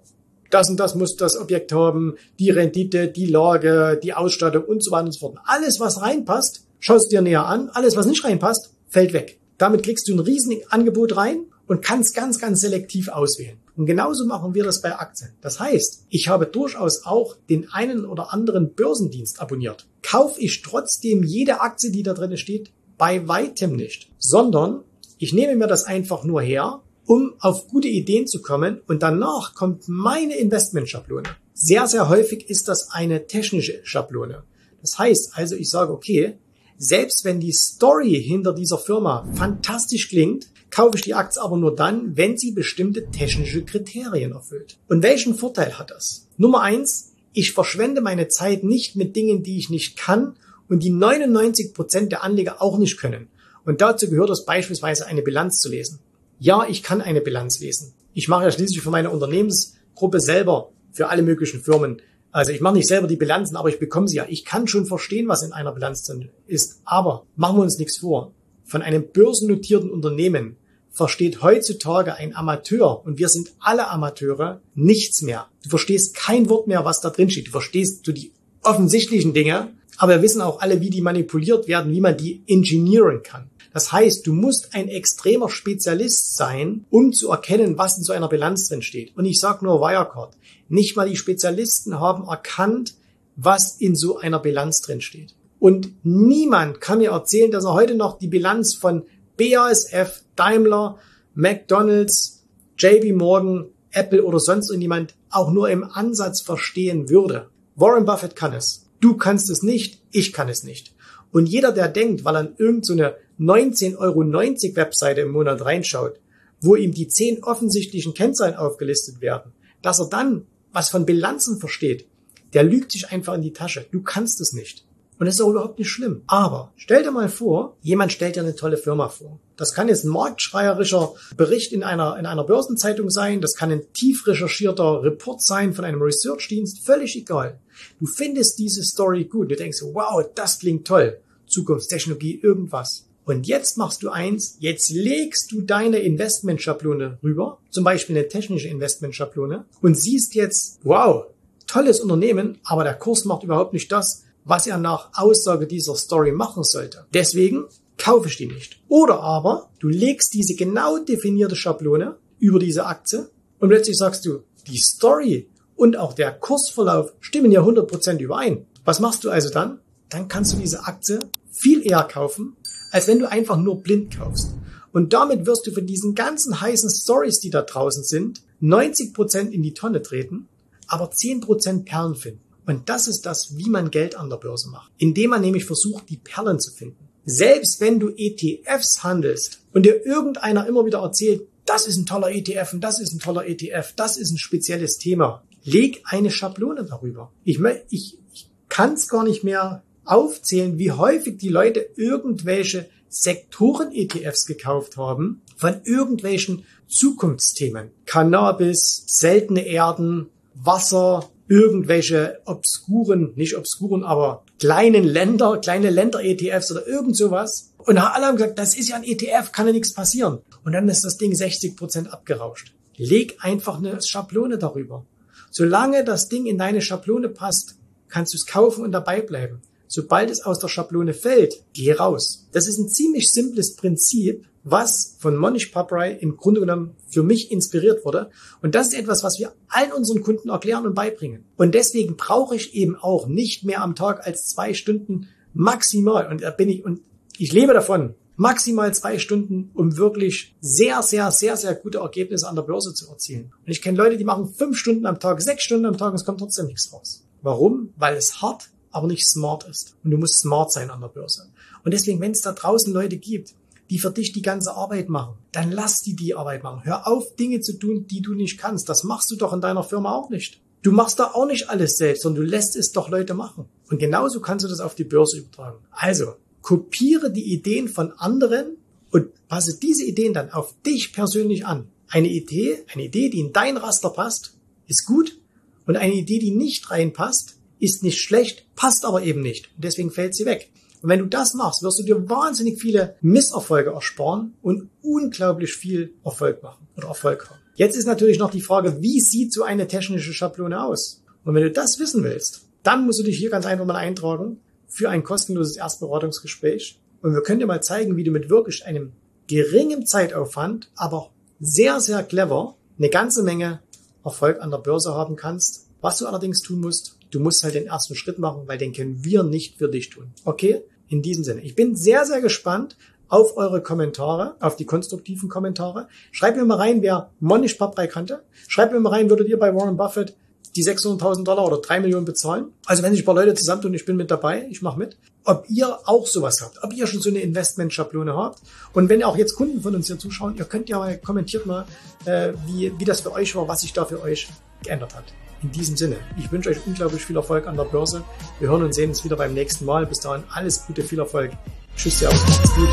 das 0.51 0.71
und 0.71 0.81
das 0.81 0.95
muss 0.95 1.17
das 1.17 1.37
Objekt 1.37 1.73
haben, 1.73 2.15
die 2.39 2.51
Rendite, 2.51 3.09
die 3.09 3.27
Lage, 3.27 4.01
die 4.03 4.15
Ausstattung 4.15 4.65
und 4.65 4.83
so 4.83 4.91
weiter 4.91 5.07
und 5.07 5.13
so 5.13 5.21
fort. 5.21 5.39
Alles, 5.45 5.79
was 5.79 6.01
reinpasst, 6.01 6.67
schaust 6.81 7.13
dir 7.13 7.21
näher 7.21 7.47
an. 7.47 7.69
Alles, 7.73 7.97
was 7.97 8.07
nicht 8.07 8.25
reinpasst, 8.25 8.73
fällt 8.89 9.13
weg. 9.13 9.39
Damit 9.59 9.83
kriegst 9.83 10.09
du 10.09 10.15
ein 10.15 10.21
riesiges 10.21 10.71
Angebot 10.71 11.17
rein 11.17 11.45
und 11.67 11.83
kannst 11.83 12.15
ganz, 12.15 12.39
ganz 12.39 12.61
selektiv 12.61 13.09
auswählen. 13.09 13.59
Und 13.79 13.87
genauso 13.87 14.27
machen 14.27 14.55
wir 14.55 14.65
das 14.65 14.83
bei 14.83 14.99
Aktien. 14.99 15.31
Das 15.41 15.61
heißt, 15.61 16.07
ich 16.11 16.27
habe 16.27 16.47
durchaus 16.47 17.07
auch 17.07 17.37
den 17.49 17.71
einen 17.71 18.05
oder 18.05 18.33
anderen 18.33 18.75
Börsendienst 18.75 19.41
abonniert. 19.41 19.87
Kaufe 20.03 20.41
ich 20.41 20.63
trotzdem 20.63 21.23
jede 21.23 21.61
Aktie, 21.61 21.93
die 21.93 22.03
da 22.03 22.13
drin 22.13 22.37
steht? 22.37 22.73
Bei 22.99 23.29
weitem 23.29 23.77
nicht. 23.77 24.11
Sondern 24.19 24.83
ich 25.19 25.33
nehme 25.33 25.55
mir 25.55 25.69
das 25.69 25.85
einfach 25.85 26.25
nur 26.25 26.43
her, 26.43 26.81
um 27.07 27.35
auf 27.39 27.69
gute 27.69 27.87
Ideen 27.87 28.27
zu 28.27 28.43
kommen 28.43 28.81
und 28.89 29.05
danach 29.05 29.55
kommt 29.55 29.85
meine 29.87 30.37
Investmentschablone. 30.37 31.29
Sehr, 31.55 31.87
sehr 31.87 32.09
häufig 32.09 32.51
ist 32.51 32.67
das 32.67 32.91
eine 32.91 33.29
technische 33.29 33.79
Schablone. 33.85 34.43
Das 34.81 34.99
heißt 34.99 35.31
also, 35.35 35.55
ich 35.55 35.71
sage, 35.71 35.93
okay, 35.93 36.37
selbst 36.79 37.25
wenn 37.25 37.39
die 37.39 37.53
Story 37.53 38.21
hinter 38.21 38.53
dieser 38.53 38.79
Firma 38.79 39.25
fantastisch 39.35 40.09
klingt, 40.09 40.49
kaufe 40.79 40.97
ich 40.97 41.03
die 41.03 41.15
Aktie 41.15 41.43
aber 41.43 41.57
nur 41.57 41.75
dann, 41.75 42.17
wenn 42.17 42.39
sie 42.39 42.53
bestimmte 42.53 43.11
technische 43.11 43.65
Kriterien 43.65 44.31
erfüllt. 44.31 44.79
Und 44.87 45.03
welchen 45.03 45.35
Vorteil 45.35 45.77
hat 45.77 45.91
das? 45.91 46.29
Nummer 46.37 46.63
eins, 46.63 47.15
ich 47.33 47.51
verschwende 47.53 48.01
meine 48.01 48.29
Zeit 48.29 48.63
nicht 48.63 48.95
mit 48.95 49.17
Dingen, 49.17 49.43
die 49.43 49.59
ich 49.59 49.71
nicht 49.71 49.97
kann 49.99 50.37
und 50.69 50.85
die 50.85 50.91
99 50.91 51.75
Prozent 51.75 52.13
der 52.13 52.23
Anleger 52.23 52.63
auch 52.63 52.79
nicht 52.79 52.97
können. 52.97 53.27
Und 53.65 53.81
dazu 53.81 54.09
gehört 54.09 54.31
es 54.31 54.45
beispielsweise 54.45 55.07
eine 55.07 55.23
Bilanz 55.23 55.59
zu 55.59 55.69
lesen. 55.69 55.99
Ja, 56.39 56.65
ich 56.69 56.85
kann 56.85 57.03
eine 57.03 57.23
Bilanz 57.23 57.59
lesen. 57.59 57.93
Ich 58.15 58.29
mache 58.29 58.45
ja 58.45 58.53
schließlich 58.53 58.81
für 58.81 58.91
meine 58.91 59.11
Unternehmensgruppe 59.11 60.21
selber, 60.21 60.71
für 60.93 61.09
alle 61.09 61.23
möglichen 61.23 61.61
Firmen. 61.61 62.03
Also 62.31 62.53
ich 62.53 62.61
mache 62.61 62.75
nicht 62.75 62.87
selber 62.87 63.09
die 63.09 63.17
Bilanzen, 63.17 63.57
aber 63.57 63.69
ich 63.69 63.81
bekomme 63.81 64.07
sie 64.07 64.19
ja. 64.19 64.27
Ich 64.29 64.45
kann 64.45 64.69
schon 64.69 64.87
verstehen, 64.87 65.27
was 65.27 65.43
in 65.43 65.53
einer 65.53 65.73
Bilanz 65.73 66.05
drin 66.05 66.29
ist. 66.47 66.83
Aber 66.85 67.27
machen 67.35 67.57
wir 67.57 67.63
uns 67.63 67.79
nichts 67.79 67.99
vor 67.99 68.33
von 68.69 68.83
einem 68.83 69.09
börsennotierten 69.11 69.91
Unternehmen 69.91 70.57
versteht 70.91 71.43
heutzutage 71.43 72.15
ein 72.15 72.35
Amateur, 72.35 73.05
und 73.05 73.19
wir 73.19 73.29
sind 73.29 73.53
alle 73.61 73.89
Amateure, 73.89 74.61
nichts 74.75 75.23
mehr. 75.23 75.49
Du 75.63 75.71
verstehst 75.71 76.15
kein 76.15 76.49
Wort 76.49 76.67
mehr, 76.67 76.85
was 76.85 77.01
da 77.01 77.11
drin 77.11 77.31
steht. 77.31 77.49
Du 77.49 77.53
verstehst 77.53 78.05
so 78.05 78.13
die 78.13 78.33
offensichtlichen 78.63 79.33
Dinge, 79.35 79.73
aber 79.97 80.17
wir 80.17 80.23
wissen 80.23 80.41
auch 80.41 80.61
alle, 80.61 80.81
wie 80.81 80.91
die 80.91 81.03
manipuliert 81.03 81.69
werden, 81.69 81.93
wie 81.93 82.01
man 82.01 82.17
die 82.17 82.43
engineeren 82.47 83.23
kann. 83.23 83.51
Das 83.73 83.93
heißt, 83.93 84.27
du 84.27 84.33
musst 84.33 84.75
ein 84.75 84.89
extremer 84.89 85.49
Spezialist 85.49 86.37
sein, 86.37 86.87
um 86.91 87.13
zu 87.13 87.31
erkennen, 87.31 87.79
was 87.79 87.99
in 87.99 88.05
so 88.05 88.13
einer 88.13 88.29
Bilanz 88.29 88.69
drin 88.69 88.83
steht. 88.83 89.17
Und 89.17 89.25
ich 89.25 89.39
sage 89.39 89.65
nur 89.65 89.81
Wirecard. 89.81 90.37
Nicht 90.69 90.97
mal 90.97 91.09
die 91.09 91.17
Spezialisten 91.17 92.01
haben 92.01 92.27
erkannt, 92.27 92.95
was 93.37 93.77
in 93.79 93.95
so 93.95 94.19
einer 94.19 94.41
Bilanz 94.41 94.81
drin 94.81 95.01
steht. 95.01 95.35
Und 95.61 95.93
niemand 96.05 96.81
kann 96.81 96.99
mir 96.99 97.11
erzählen, 97.11 97.51
dass 97.51 97.65
er 97.65 97.75
heute 97.75 97.95
noch 97.95 98.19
die 98.19 98.29
Bilanz 98.29 98.75
von 98.75 99.05
BASF, 99.39 100.23
Daimler, 100.37 100.99
McDonald's, 101.35 102.45
JB 102.77 103.17
Morgan, 103.17 103.71
Apple 103.93 104.23
oder 104.25 104.39
sonst 104.39 104.69
irgendjemand 104.69 105.15
auch 105.31 105.51
nur 105.51 105.71
im 105.71 105.85
Ansatz 105.85 106.43
verstehen 106.43 107.09
würde. 107.09 107.49
Warren 107.75 108.05
Buffett 108.05 108.37
kann 108.37 108.53
es. 108.53 108.87
Du 109.01 109.17
kannst 109.17 109.49
es 109.49 109.63
nicht, 109.63 110.03
ich 110.11 110.33
kann 110.33 110.49
es 110.49 110.65
nicht. 110.65 110.95
Und 111.31 111.47
jeder, 111.47 111.73
der 111.73 111.89
denkt, 111.89 112.25
weil 112.25 112.37
er 112.37 112.41
an 112.41 112.55
irgendeine 112.59 113.15
so 113.39 113.45
19,90 113.45 113.99
Euro 113.99 114.77
Webseite 114.77 115.21
im 115.21 115.31
Monat 115.31 115.65
reinschaut, 115.65 116.21
wo 116.61 116.75
ihm 116.75 116.93
die 116.93 117.09
zehn 117.09 117.43
offensichtlichen 117.45 118.15
Kennzahlen 118.15 118.57
aufgelistet 118.57 119.21
werden, 119.21 119.53
dass 119.83 120.01
er 120.01 120.09
dann 120.09 120.47
was 120.73 120.91
von 120.91 121.07
Bilanzen 121.07 121.59
versteht, 121.59 122.07
der 122.55 122.65
lügt 122.65 122.93
sich 122.93 123.11
einfach 123.11 123.35
in 123.35 123.43
die 123.43 123.53
Tasche. 123.53 123.87
Du 123.91 124.03
kannst 124.03 124.41
es 124.41 124.53
nicht. 124.53 124.85
Und 125.19 125.27
das 125.27 125.35
ist 125.35 125.41
auch 125.41 125.51
überhaupt 125.51 125.79
nicht 125.79 125.91
schlimm. 125.91 126.23
Aber 126.27 126.73
stell 126.77 127.03
dir 127.03 127.11
mal 127.11 127.29
vor, 127.29 127.77
jemand 127.83 128.13
stellt 128.13 128.37
dir 128.37 128.43
eine 128.43 128.55
tolle 128.55 128.77
Firma 128.77 129.09
vor. 129.09 129.41
Das 129.57 129.75
kann 129.75 129.89
jetzt 129.89 130.05
ein 130.05 130.11
marktschreierischer 130.11 131.15
Bericht 131.37 131.73
in 131.73 131.83
einer, 131.83 132.17
in 132.19 132.27
einer 132.27 132.45
Börsenzeitung 132.45 133.11
sein. 133.11 133.41
Das 133.41 133.55
kann 133.55 133.73
ein 133.73 133.93
tief 133.93 134.27
recherchierter 134.27 135.03
Report 135.03 135.43
sein 135.43 135.75
von 135.75 135.85
einem 135.85 136.01
Research-Dienst. 136.01 136.87
Völlig 136.87 137.17
egal. 137.17 137.59
Du 137.99 138.07
findest 138.07 138.59
diese 138.59 138.85
Story 138.85 139.25
gut. 139.25 139.51
Du 139.51 139.57
denkst, 139.57 139.83
wow, 139.93 140.25
das 140.35 140.61
klingt 140.61 140.87
toll. 140.87 141.19
Zukunftstechnologie, 141.49 142.39
irgendwas. 142.41 143.09
Und 143.25 143.47
jetzt 143.47 143.77
machst 143.77 144.03
du 144.03 144.09
eins, 144.09 144.57
jetzt 144.61 144.89
legst 144.89 145.53
du 145.53 145.61
deine 145.61 145.99
Investmentschablone 145.99 147.19
rüber, 147.23 147.59
zum 147.69 147.85
Beispiel 147.85 148.17
eine 148.17 148.29
technische 148.29 148.69
Investmentschablone, 148.69 149.67
und 149.83 149.99
siehst 149.99 150.35
jetzt, 150.35 150.79
wow, 150.83 151.27
tolles 151.67 152.01
Unternehmen, 152.01 152.59
aber 152.65 152.85
der 152.85 152.95
Kurs 152.95 153.27
macht 153.27 153.43
überhaupt 153.43 153.75
nicht 153.75 153.93
das, 153.93 154.25
was 154.49 154.67
er 154.67 154.79
nach 154.79 155.11
Aussage 155.15 155.67
dieser 155.67 155.95
Story 155.95 156.33
machen 156.33 156.65
sollte. 156.65 157.07
Deswegen 157.13 157.67
kaufe 157.99 158.29
ich 158.29 158.39
die 158.39 158.47
nicht. 158.47 158.81
Oder 158.89 159.21
aber 159.21 159.69
du 159.79 159.89
legst 159.89 160.33
diese 160.33 160.55
genau 160.55 160.99
definierte 160.99 161.55
Schablone 161.55 162.17
über 162.39 162.59
diese 162.59 162.87
Aktie 162.87 163.29
und 163.59 163.69
plötzlich 163.69 163.97
sagst 163.97 164.25
du, 164.25 164.41
die 164.67 164.79
Story 164.79 165.49
und 165.77 165.97
auch 165.97 166.15
der 166.15 166.33
Kursverlauf 166.33 167.13
stimmen 167.21 167.53
ja 167.53 167.63
100% 167.63 168.19
überein. 168.19 168.67
Was 168.85 169.01
machst 169.01 169.23
du 169.25 169.31
also 169.31 169.51
dann? 169.51 169.81
Dann 170.09 170.29
kannst 170.29 170.55
du 170.55 170.57
diese 170.57 170.85
Aktie 170.85 171.21
viel 171.53 171.87
eher 171.87 172.05
kaufen, 172.05 172.57
als 172.91 173.07
wenn 173.07 173.19
du 173.19 173.31
einfach 173.31 173.59
nur 173.59 173.83
blind 173.83 174.17
kaufst. 174.17 174.55
Und 174.93 175.13
damit 175.13 175.45
wirst 175.45 175.67
du 175.67 175.73
von 175.73 175.87
diesen 175.87 176.15
ganzen 176.15 176.61
heißen 176.61 176.91
Stories, 176.91 177.41
die 177.41 177.51
da 177.51 177.63
draußen 177.63 178.03
sind, 178.03 178.41
90% 178.63 179.51
in 179.51 179.63
die 179.63 179.75
Tonne 179.75 180.01
treten, 180.01 180.49
aber 180.87 181.11
10% 181.11 181.85
Perlen 181.85 182.15
finden. 182.15 182.41
Und 182.69 182.91
das 182.91 183.09
ist 183.09 183.25
das, 183.25 183.57
wie 183.57 183.71
man 183.71 183.91
Geld 183.91 184.15
an 184.15 184.29
der 184.29 184.37
Börse 184.37 184.69
macht. 184.69 184.93
Indem 184.99 185.31
man 185.31 185.41
nämlich 185.41 185.65
versucht, 185.65 186.11
die 186.11 186.19
Perlen 186.19 186.61
zu 186.61 186.71
finden. 186.71 187.09
Selbst 187.25 187.81
wenn 187.81 187.99
du 187.99 188.11
ETFs 188.11 189.03
handelst 189.03 189.61
und 189.73 189.87
dir 189.87 190.05
irgendeiner 190.05 190.67
immer 190.67 190.85
wieder 190.85 190.99
erzählt, 190.99 191.49
das 191.65 191.87
ist 191.87 191.97
ein 191.97 192.05
toller 192.05 192.31
ETF 192.31 192.75
und 192.75 192.83
das 192.83 193.01
ist 193.01 193.15
ein 193.15 193.21
toller 193.21 193.47
ETF, 193.47 193.95
das 193.97 194.19
ist 194.19 194.33
ein 194.33 194.39
spezielles 194.39 194.99
Thema, 194.99 195.45
leg 195.65 196.03
eine 196.05 196.31
Schablone 196.31 196.85
darüber. 196.85 197.33
Ich, 197.43 197.59
ich, 197.89 198.19
ich 198.35 198.51
kann 198.69 198.93
es 198.93 199.09
gar 199.09 199.25
nicht 199.25 199.45
mehr 199.45 199.83
aufzählen, 200.05 200.79
wie 200.79 200.93
häufig 200.93 201.39
die 201.39 201.49
Leute 201.49 201.89
irgendwelche 201.97 202.91
Sektoren-ETFs 203.09 204.45
gekauft 204.45 204.99
haben 204.99 205.41
von 205.57 205.81
irgendwelchen 205.85 206.67
Zukunftsthemen. 206.87 207.93
Cannabis, 208.05 209.05
seltene 209.07 209.67
Erden, 209.67 210.29
Wasser, 210.55 211.31
irgendwelche 211.49 212.41
obskuren, 212.45 213.33
nicht 213.35 213.57
obskuren, 213.57 214.05
aber 214.05 214.45
kleinen 214.59 215.05
Länder, 215.05 215.59
kleine 215.59 215.91
Länder-ETFs 215.91 216.71
oder 216.73 216.87
irgend 216.87 217.17
sowas. 217.17 217.73
Und 217.79 217.99
alle 217.99 218.27
haben 218.27 218.37
gesagt, 218.37 218.59
das 218.59 218.77
ist 218.77 218.91
ja 218.91 218.97
ein 218.97 219.05
ETF, 219.05 219.53
kann 219.53 219.67
ja 219.67 219.73
nichts 219.73 219.95
passieren. 219.95 220.41
Und 220.65 220.73
dann 220.73 220.89
ist 220.89 221.05
das 221.05 221.17
Ding 221.17 221.35
60 221.35 221.77
Prozent 221.77 222.13
abgerauscht. 222.13 222.75
Leg 222.97 223.37
einfach 223.41 223.79
eine 223.79 224.01
Schablone 224.03 224.59
darüber. 224.59 225.07
Solange 225.51 226.05
das 226.05 226.29
Ding 226.29 226.47
in 226.47 226.59
deine 226.59 226.83
Schablone 226.83 227.29
passt, 227.29 227.77
kannst 228.09 228.35
du 228.35 228.37
es 228.37 228.47
kaufen 228.47 228.85
und 228.85 228.93
dabei 228.93 229.23
bleiben. 229.23 229.63
Sobald 229.87 230.31
es 230.31 230.43
aus 230.43 230.59
der 230.59 230.69
Schablone 230.69 231.15
fällt, 231.15 231.63
geh 231.73 231.93
raus. 231.93 232.47
Das 232.53 232.69
ist 232.69 232.79
ein 232.79 232.91
ziemlich 232.91 233.31
simples 233.31 233.75
Prinzip, 233.75 234.45
was 234.71 235.17
von 235.19 235.37
Monish 235.37 235.67
Paprai 235.67 236.13
im 236.13 236.37
Grunde 236.37 236.61
genommen 236.61 236.97
für 237.09 237.23
mich 237.23 237.51
inspiriert 237.51 238.05
wurde. 238.05 238.31
Und 238.63 238.75
das 238.75 238.89
ist 238.89 238.95
etwas, 238.95 239.23
was 239.23 239.39
wir 239.39 239.53
allen 239.69 239.93
unseren 239.93 240.23
Kunden 240.23 240.49
erklären 240.49 240.87
und 240.87 240.95
beibringen. 240.95 241.45
Und 241.57 241.75
deswegen 241.75 242.17
brauche 242.17 242.57
ich 242.57 242.75
eben 242.75 242.97
auch 242.97 243.27
nicht 243.27 243.65
mehr 243.65 243.83
am 243.83 243.95
Tag 243.95 244.27
als 244.27 244.47
zwei 244.47 244.75
Stunden 244.75 245.29
maximal. 245.55 246.29
Und 246.29 246.43
da 246.43 246.51
bin 246.51 246.69
ich, 246.69 246.85
und 246.85 247.01
ich 247.37 247.53
lebe 247.53 247.73
davon, 247.73 248.15
maximal 248.37 248.95
zwei 248.95 249.19
Stunden, 249.19 249.71
um 249.75 249.97
wirklich 249.97 250.57
sehr, 250.61 251.03
sehr, 251.03 251.31
sehr, 251.31 251.57
sehr 251.57 251.75
gute 251.75 251.99
Ergebnisse 251.99 252.49
an 252.49 252.55
der 252.55 252.63
Börse 252.63 252.95
zu 252.95 253.09
erzielen. 253.11 253.53
Und 253.67 253.71
ich 253.71 253.83
kenne 253.83 253.99
Leute, 253.99 254.17
die 254.17 254.25
machen 254.25 254.47
fünf 254.47 254.79
Stunden 254.79 255.07
am 255.07 255.19
Tag, 255.19 255.43
sechs 255.43 255.65
Stunden 255.65 255.87
am 255.87 255.99
Tag 255.99 256.11
und 256.11 256.17
es 256.17 256.25
kommt 256.25 256.39
trotzdem 256.41 256.67
nichts 256.67 256.93
raus. 256.93 257.25
Warum? 257.43 257.93
Weil 257.97 258.17
es 258.17 258.41
hart, 258.41 258.71
aber 258.91 259.09
nicht 259.09 259.27
smart 259.27 259.69
ist. 259.69 259.97
Und 260.05 260.13
du 260.13 260.19
musst 260.19 260.39
smart 260.39 260.73
sein 260.73 260.91
an 260.91 261.01
der 261.01 261.09
Börse. 261.09 261.49
Und 261.85 261.93
deswegen, 261.93 262.21
wenn 262.21 262.31
es 262.31 262.41
da 262.41 262.53
draußen 262.53 262.93
Leute 262.93 263.17
gibt, 263.17 263.55
die 263.91 263.99
für 263.99 264.11
dich 264.11 264.33
die 264.33 264.43
ganze 264.43 264.75
Arbeit 264.75 265.09
machen, 265.09 265.37
dann 265.53 265.73
lass 265.73 266.03
die 266.03 266.15
die 266.15 266.35
Arbeit 266.35 266.63
machen. 266.63 266.85
Hör 266.85 267.07
auf, 267.07 267.37
Dinge 267.37 267.61
zu 267.61 267.79
tun, 267.79 268.07
die 268.07 268.21
du 268.21 268.35
nicht 268.35 268.59
kannst. 268.59 268.89
Das 268.89 269.05
machst 269.05 269.31
du 269.31 269.37
doch 269.37 269.53
in 269.53 269.61
deiner 269.61 269.83
Firma 269.83 270.15
auch 270.15 270.31
nicht. 270.31 270.61
Du 270.83 270.93
machst 270.93 271.19
da 271.19 271.33
auch 271.33 271.47
nicht 271.47 271.71
alles 271.71 271.97
selbst, 271.97 272.23
sondern 272.23 272.45
du 272.45 272.51
lässt 272.51 272.77
es 272.77 272.93
doch 272.93 273.09
Leute 273.09 273.35
machen. 273.35 273.67
Und 273.91 273.99
genauso 273.99 274.41
kannst 274.41 274.65
du 274.65 274.69
das 274.69 274.81
auf 274.81 274.95
die 274.95 275.05
Börse 275.05 275.39
übertragen. 275.39 275.79
Also, 275.91 276.35
kopiere 276.63 277.33
die 277.33 277.53
Ideen 277.53 277.89
von 277.89 278.13
anderen 278.13 278.77
und 279.11 279.49
passe 279.49 279.79
diese 279.81 280.05
Ideen 280.05 280.35
dann 280.35 280.51
auf 280.51 280.75
dich 280.87 281.13
persönlich 281.13 281.67
an. 281.67 281.89
Eine 282.09 282.29
Idee, 282.29 282.85
eine 282.93 283.05
Idee, 283.05 283.29
die 283.29 283.41
in 283.41 283.53
dein 283.53 283.77
Raster 283.77 284.11
passt, 284.11 284.55
ist 284.87 285.07
gut. 285.07 285.39
Und 285.87 285.97
eine 285.97 286.15
Idee, 286.15 286.39
die 286.39 286.51
nicht 286.51 286.91
reinpasst, 286.91 287.57
ist 287.81 288.03
nicht 288.03 288.21
schlecht, 288.21 288.67
passt 288.77 289.05
aber 289.05 289.23
eben 289.23 289.41
nicht. 289.41 289.71
Und 289.75 289.85
deswegen 289.85 290.11
fällt 290.11 290.35
sie 290.35 290.45
weg. 290.45 290.71
Und 291.03 291.09
wenn 291.09 291.21
du 291.21 291.27
das 291.27 291.55
machst, 291.55 291.83
wirst 291.83 291.99
du 291.99 292.03
dir 292.03 292.29
wahnsinnig 292.29 292.81
viele 292.81 293.17
Misserfolge 293.21 293.91
ersparen 293.91 294.55
und 294.63 294.91
unglaublich 295.03 295.75
viel 295.75 296.15
Erfolg 296.25 296.63
machen 296.63 296.89
oder 296.97 297.09
Erfolg 297.09 297.49
haben. 297.49 297.61
Jetzt 297.75 297.97
ist 297.97 298.07
natürlich 298.07 298.39
noch 298.39 298.51
die 298.51 298.61
Frage, 298.61 299.01
wie 299.01 299.21
sieht 299.21 299.53
so 299.53 299.63
eine 299.63 299.87
technische 299.87 300.33
Schablone 300.33 300.83
aus? 300.83 301.23
Und 301.45 301.55
wenn 301.55 301.63
du 301.63 301.71
das 301.71 302.01
wissen 302.01 302.25
willst, 302.25 302.67
dann 302.83 303.07
musst 303.07 303.21
du 303.21 303.25
dich 303.25 303.39
hier 303.39 303.51
ganz 303.51 303.67
einfach 303.67 303.85
mal 303.85 303.97
eintragen 303.97 304.61
für 304.89 305.11
ein 305.11 305.23
kostenloses 305.23 305.77
Erstberatungsgespräch. 305.77 307.01
Und 307.23 307.35
wir 307.35 307.43
können 307.43 307.61
dir 307.61 307.67
mal 307.67 307.83
zeigen, 307.83 308.17
wie 308.17 308.25
du 308.25 308.31
mit 308.31 308.51
wirklich 308.51 308.85
einem 308.87 309.13
geringen 309.47 310.07
Zeitaufwand, 310.07 310.91
aber 310.97 311.31
sehr, 311.61 312.01
sehr 312.01 312.23
clever 312.23 312.77
eine 312.99 313.11
ganze 313.11 313.43
Menge 313.43 313.81
Erfolg 314.25 314.61
an 314.61 314.71
der 314.71 314.79
Börse 314.79 315.15
haben 315.15 315.37
kannst. 315.37 315.89
Was 316.01 316.19
du 316.19 316.27
allerdings 316.27 316.63
tun 316.63 316.81
musst, 316.81 317.18
Du 317.31 317.41
musst 317.41 317.63
halt 317.63 317.75
den 317.75 317.87
ersten 317.87 318.15
Schritt 318.15 318.39
machen, 318.39 318.63
weil 318.67 318.79
den 318.79 318.93
können 318.93 319.25
wir 319.25 319.43
nicht 319.43 319.77
für 319.79 319.89
dich 319.89 320.11
tun. 320.11 320.33
Okay? 320.45 320.83
In 321.09 321.23
diesem 321.23 321.45
Sinne. 321.45 321.63
Ich 321.63 321.75
bin 321.75 321.97
sehr, 321.97 322.25
sehr 322.27 322.41
gespannt 322.41 322.97
auf 323.29 323.57
eure 323.57 323.83
Kommentare, 323.83 324.57
auf 324.61 324.77
die 324.77 324.87
konstruktiven 324.87 325.49
Kommentare. 325.49 326.09
Schreibt 326.33 326.57
mir 326.57 326.65
mal 326.65 326.77
rein, 326.77 327.03
wer 327.03 327.31
Monish 327.41 327.75
Paprei 327.75 328.07
kannte. 328.07 328.43
Schreibt 328.67 328.93
mir 328.93 329.01
mal 329.01 329.11
rein, 329.11 329.31
würdet 329.31 329.49
ihr 329.49 329.59
bei 329.59 329.75
Warren 329.75 329.97
Buffett 329.97 330.35
die 330.77 330.85
600.000 330.85 331.45
Dollar 331.45 331.67
oder 331.67 331.79
3 331.79 332.01
Millionen 332.01 332.25
bezahlen? 332.25 332.73
Also 332.87 333.03
wenn 333.03 333.13
sich 333.13 333.23
ein 333.23 333.27
paar 333.27 333.35
Leute 333.35 333.55
zusammentun, 333.55 333.95
ich 333.95 334.05
bin 334.05 334.17
mit 334.17 334.31
dabei, 334.31 334.67
ich 334.71 334.83
mache 334.83 334.99
mit. 334.99 335.17
Ob 335.45 335.65
ihr 335.69 335.99
auch 336.05 336.27
sowas 336.27 336.61
habt, 336.63 336.83
ob 336.83 336.93
ihr 336.93 337.07
schon 337.07 337.21
so 337.21 337.31
eine 337.31 337.41
Investmentschablone 337.41 338.35
habt. 338.35 338.61
Und 338.93 339.09
wenn 339.09 339.23
auch 339.23 339.37
jetzt 339.37 339.55
Kunden 339.55 339.81
von 339.83 339.95
uns 339.95 340.07
hier 340.07 340.19
zuschauen, 340.19 340.57
ihr 340.57 340.65
könnt 340.65 340.89
ja 340.89 340.99
mal 340.99 341.19
kommentiert 341.19 341.67
mal, 341.67 341.87
äh, 342.25 342.53
wie, 342.67 342.93
wie 342.99 343.05
das 343.05 343.23
für 343.23 343.33
euch 343.33 343.55
war, 343.57 343.67
was 343.67 343.81
sich 343.81 343.93
da 343.93 344.05
für 344.05 344.21
euch 344.23 344.49
geändert 344.83 345.15
hat. 345.15 345.25
In 345.61 345.73
diesem 345.73 345.97
Sinne, 345.97 346.19
ich 346.37 346.53
wünsche 346.53 346.71
euch 346.71 346.87
unglaublich 346.87 347.25
viel 347.25 347.35
Erfolg 347.35 347.67
an 347.67 347.77
der 347.77 347.83
Börse. 347.83 348.23
Wir 348.61 348.69
hören 348.69 348.85
und 348.85 348.95
sehen 348.95 349.09
uns 349.09 349.25
wieder 349.25 349.35
beim 349.35 349.55
nächsten 349.55 349.87
Mal. 349.87 350.07
Bis 350.07 350.21
dahin 350.21 350.45
alles 350.55 350.87
Gute, 350.87 351.03
viel 351.03 351.19
Erfolg. 351.19 351.51
Tschüss, 351.97 352.21
Servus, 352.21 352.47
macht's 352.47 352.73
gut. 352.77 352.89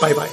Bye, 0.00 0.14
bye. 0.14 0.28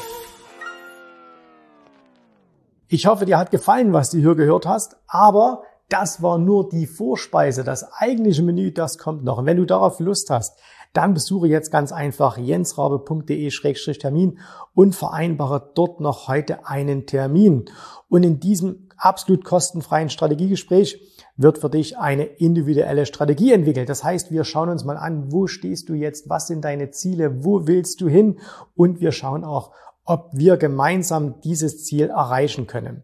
Ich 2.87 3.07
hoffe, 3.07 3.25
dir 3.25 3.39
hat 3.39 3.49
gefallen, 3.49 3.93
was 3.93 4.11
du 4.11 4.19
hier 4.19 4.35
gehört 4.35 4.67
hast, 4.67 4.97
aber 5.07 5.63
das 5.89 6.21
war 6.21 6.37
nur 6.37 6.69
die 6.69 6.85
Vorspeise. 6.85 7.63
Das 7.63 7.91
eigentliche 7.93 8.43
Menü, 8.43 8.71
das 8.71 8.99
kommt 8.99 9.23
noch. 9.23 9.39
Und 9.39 9.47
wenn 9.47 9.57
du 9.57 9.65
darauf 9.65 9.99
Lust 9.99 10.29
hast, 10.29 10.59
dann 10.93 11.15
besuche 11.15 11.47
jetzt 11.47 11.71
ganz 11.71 11.91
einfach 11.91 12.37
jensrabe.de-termin 12.37 14.37
und 14.75 14.95
vereinbare 14.95 15.71
dort 15.73 15.99
noch 15.99 16.27
heute 16.27 16.67
einen 16.67 17.07
Termin. 17.07 17.65
Und 18.07 18.21
in 18.21 18.39
diesem 18.39 18.87
absolut 19.01 19.43
kostenfreien 19.43 20.09
Strategiegespräch 20.09 21.01
wird 21.35 21.57
für 21.57 21.69
dich 21.69 21.97
eine 21.97 22.23
individuelle 22.23 23.05
Strategie 23.05 23.51
entwickelt. 23.51 23.89
Das 23.89 24.03
heißt, 24.03 24.31
wir 24.31 24.43
schauen 24.43 24.69
uns 24.69 24.83
mal 24.83 24.97
an, 24.97 25.31
wo 25.31 25.47
stehst 25.47 25.89
du 25.89 25.93
jetzt, 25.93 26.29
was 26.29 26.47
sind 26.47 26.63
deine 26.63 26.91
Ziele, 26.91 27.43
wo 27.43 27.67
willst 27.67 28.01
du 28.01 28.07
hin 28.07 28.39
und 28.75 29.01
wir 29.01 29.11
schauen 29.11 29.43
auch, 29.43 29.71
ob 30.05 30.29
wir 30.33 30.57
gemeinsam 30.57 31.41
dieses 31.41 31.83
Ziel 31.83 32.09
erreichen 32.09 32.67
können. 32.67 33.03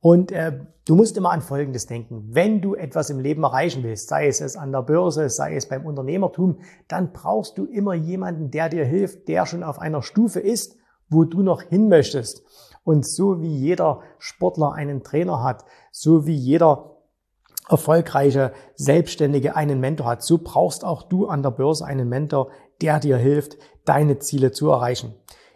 Und 0.00 0.32
äh, 0.32 0.60
du 0.86 0.94
musst 0.94 1.16
immer 1.16 1.30
an 1.30 1.42
Folgendes 1.42 1.86
denken. 1.86 2.28
Wenn 2.30 2.60
du 2.60 2.74
etwas 2.74 3.10
im 3.10 3.20
Leben 3.20 3.42
erreichen 3.42 3.82
willst, 3.82 4.08
sei 4.08 4.28
es, 4.28 4.56
an 4.56 4.72
der 4.72 4.82
Börse, 4.82 5.28
sei 5.28 5.56
es 5.56 5.68
beim 5.68 5.86
Unternehmertum, 5.86 6.60
dann 6.88 7.12
brauchst 7.12 7.58
du 7.58 7.64
immer 7.64 7.94
jemanden, 7.94 8.50
der 8.50 8.68
dir 8.68 8.84
hilft, 8.84 9.28
der 9.28 9.46
schon 9.46 9.62
auf 9.62 9.78
einer 9.78 10.02
Stufe 10.02 10.40
ist, 10.40 10.76
wo 11.08 11.24
du 11.24 11.42
noch 11.42 11.62
hin 11.62 11.88
möchtest. 11.88 12.42
Und 12.88 13.06
so 13.06 13.42
wie 13.42 13.54
jeder 13.54 14.00
Sportler 14.18 14.72
einen 14.72 15.02
Trainer 15.02 15.42
hat, 15.42 15.66
so 15.92 16.24
wie 16.24 16.34
jeder 16.34 16.96
erfolgreiche 17.68 18.52
Selbstständige 18.76 19.56
einen 19.56 19.78
Mentor 19.78 20.06
hat, 20.06 20.22
so 20.22 20.38
brauchst 20.42 20.86
auch 20.86 21.02
du 21.02 21.26
an 21.26 21.42
der 21.42 21.50
Börse 21.50 21.84
einen 21.84 22.08
Mentor, 22.08 22.48
der 22.80 22.98
dir 22.98 23.18
hilft, 23.18 23.58
deine 23.84 24.20
Ziele 24.20 24.52
zu 24.52 24.70
erreichen. 24.70 25.12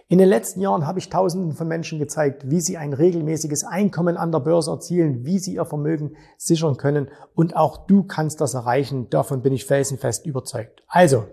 In 0.08 0.18
den 0.18 0.28
letzten 0.28 0.60
Jahren 0.60 0.86
habe 0.86 0.98
ich 0.98 1.08
Tausenden 1.08 1.52
von 1.52 1.66
Menschen 1.66 1.98
gezeigt, 1.98 2.50
wie 2.50 2.60
sie 2.60 2.76
ein 2.76 2.92
regelmäßiges 2.92 3.64
Einkommen 3.64 4.18
an 4.18 4.30
der 4.30 4.40
Börse 4.40 4.70
erzielen, 4.70 5.24
wie 5.24 5.38
sie 5.38 5.54
ihr 5.54 5.64
Vermögen 5.64 6.16
sichern 6.36 6.76
können 6.76 7.08
und 7.34 7.56
auch 7.56 7.86
du 7.86 8.02
kannst 8.02 8.42
das 8.42 8.52
erreichen. 8.52 9.08
Davon 9.08 9.40
bin 9.40 9.54
ich 9.54 9.64
felsenfest 9.64 10.26
überzeugt. 10.26 10.82
Also, 10.86 11.24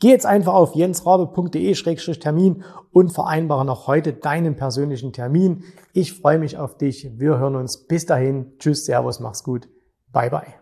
geh 0.00 0.08
jetzt 0.08 0.26
einfach 0.26 0.54
auf 0.54 0.74
jensrabe.de-termin 0.74 2.64
und 2.92 3.12
vereinbare 3.12 3.64
noch 3.64 3.86
heute 3.86 4.12
deinen 4.12 4.56
persönlichen 4.56 5.12
Termin. 5.12 5.64
Ich 5.92 6.12
freue 6.12 6.38
mich 6.38 6.58
auf 6.58 6.76
dich. 6.76 7.10
Wir 7.18 7.38
hören 7.38 7.56
uns. 7.56 7.86
Bis 7.86 8.06
dahin. 8.06 8.52
Tschüss, 8.58 8.84
Servus, 8.84 9.20
mach's 9.20 9.42
gut. 9.44 9.68
Bye 10.12 10.30
bye. 10.30 10.54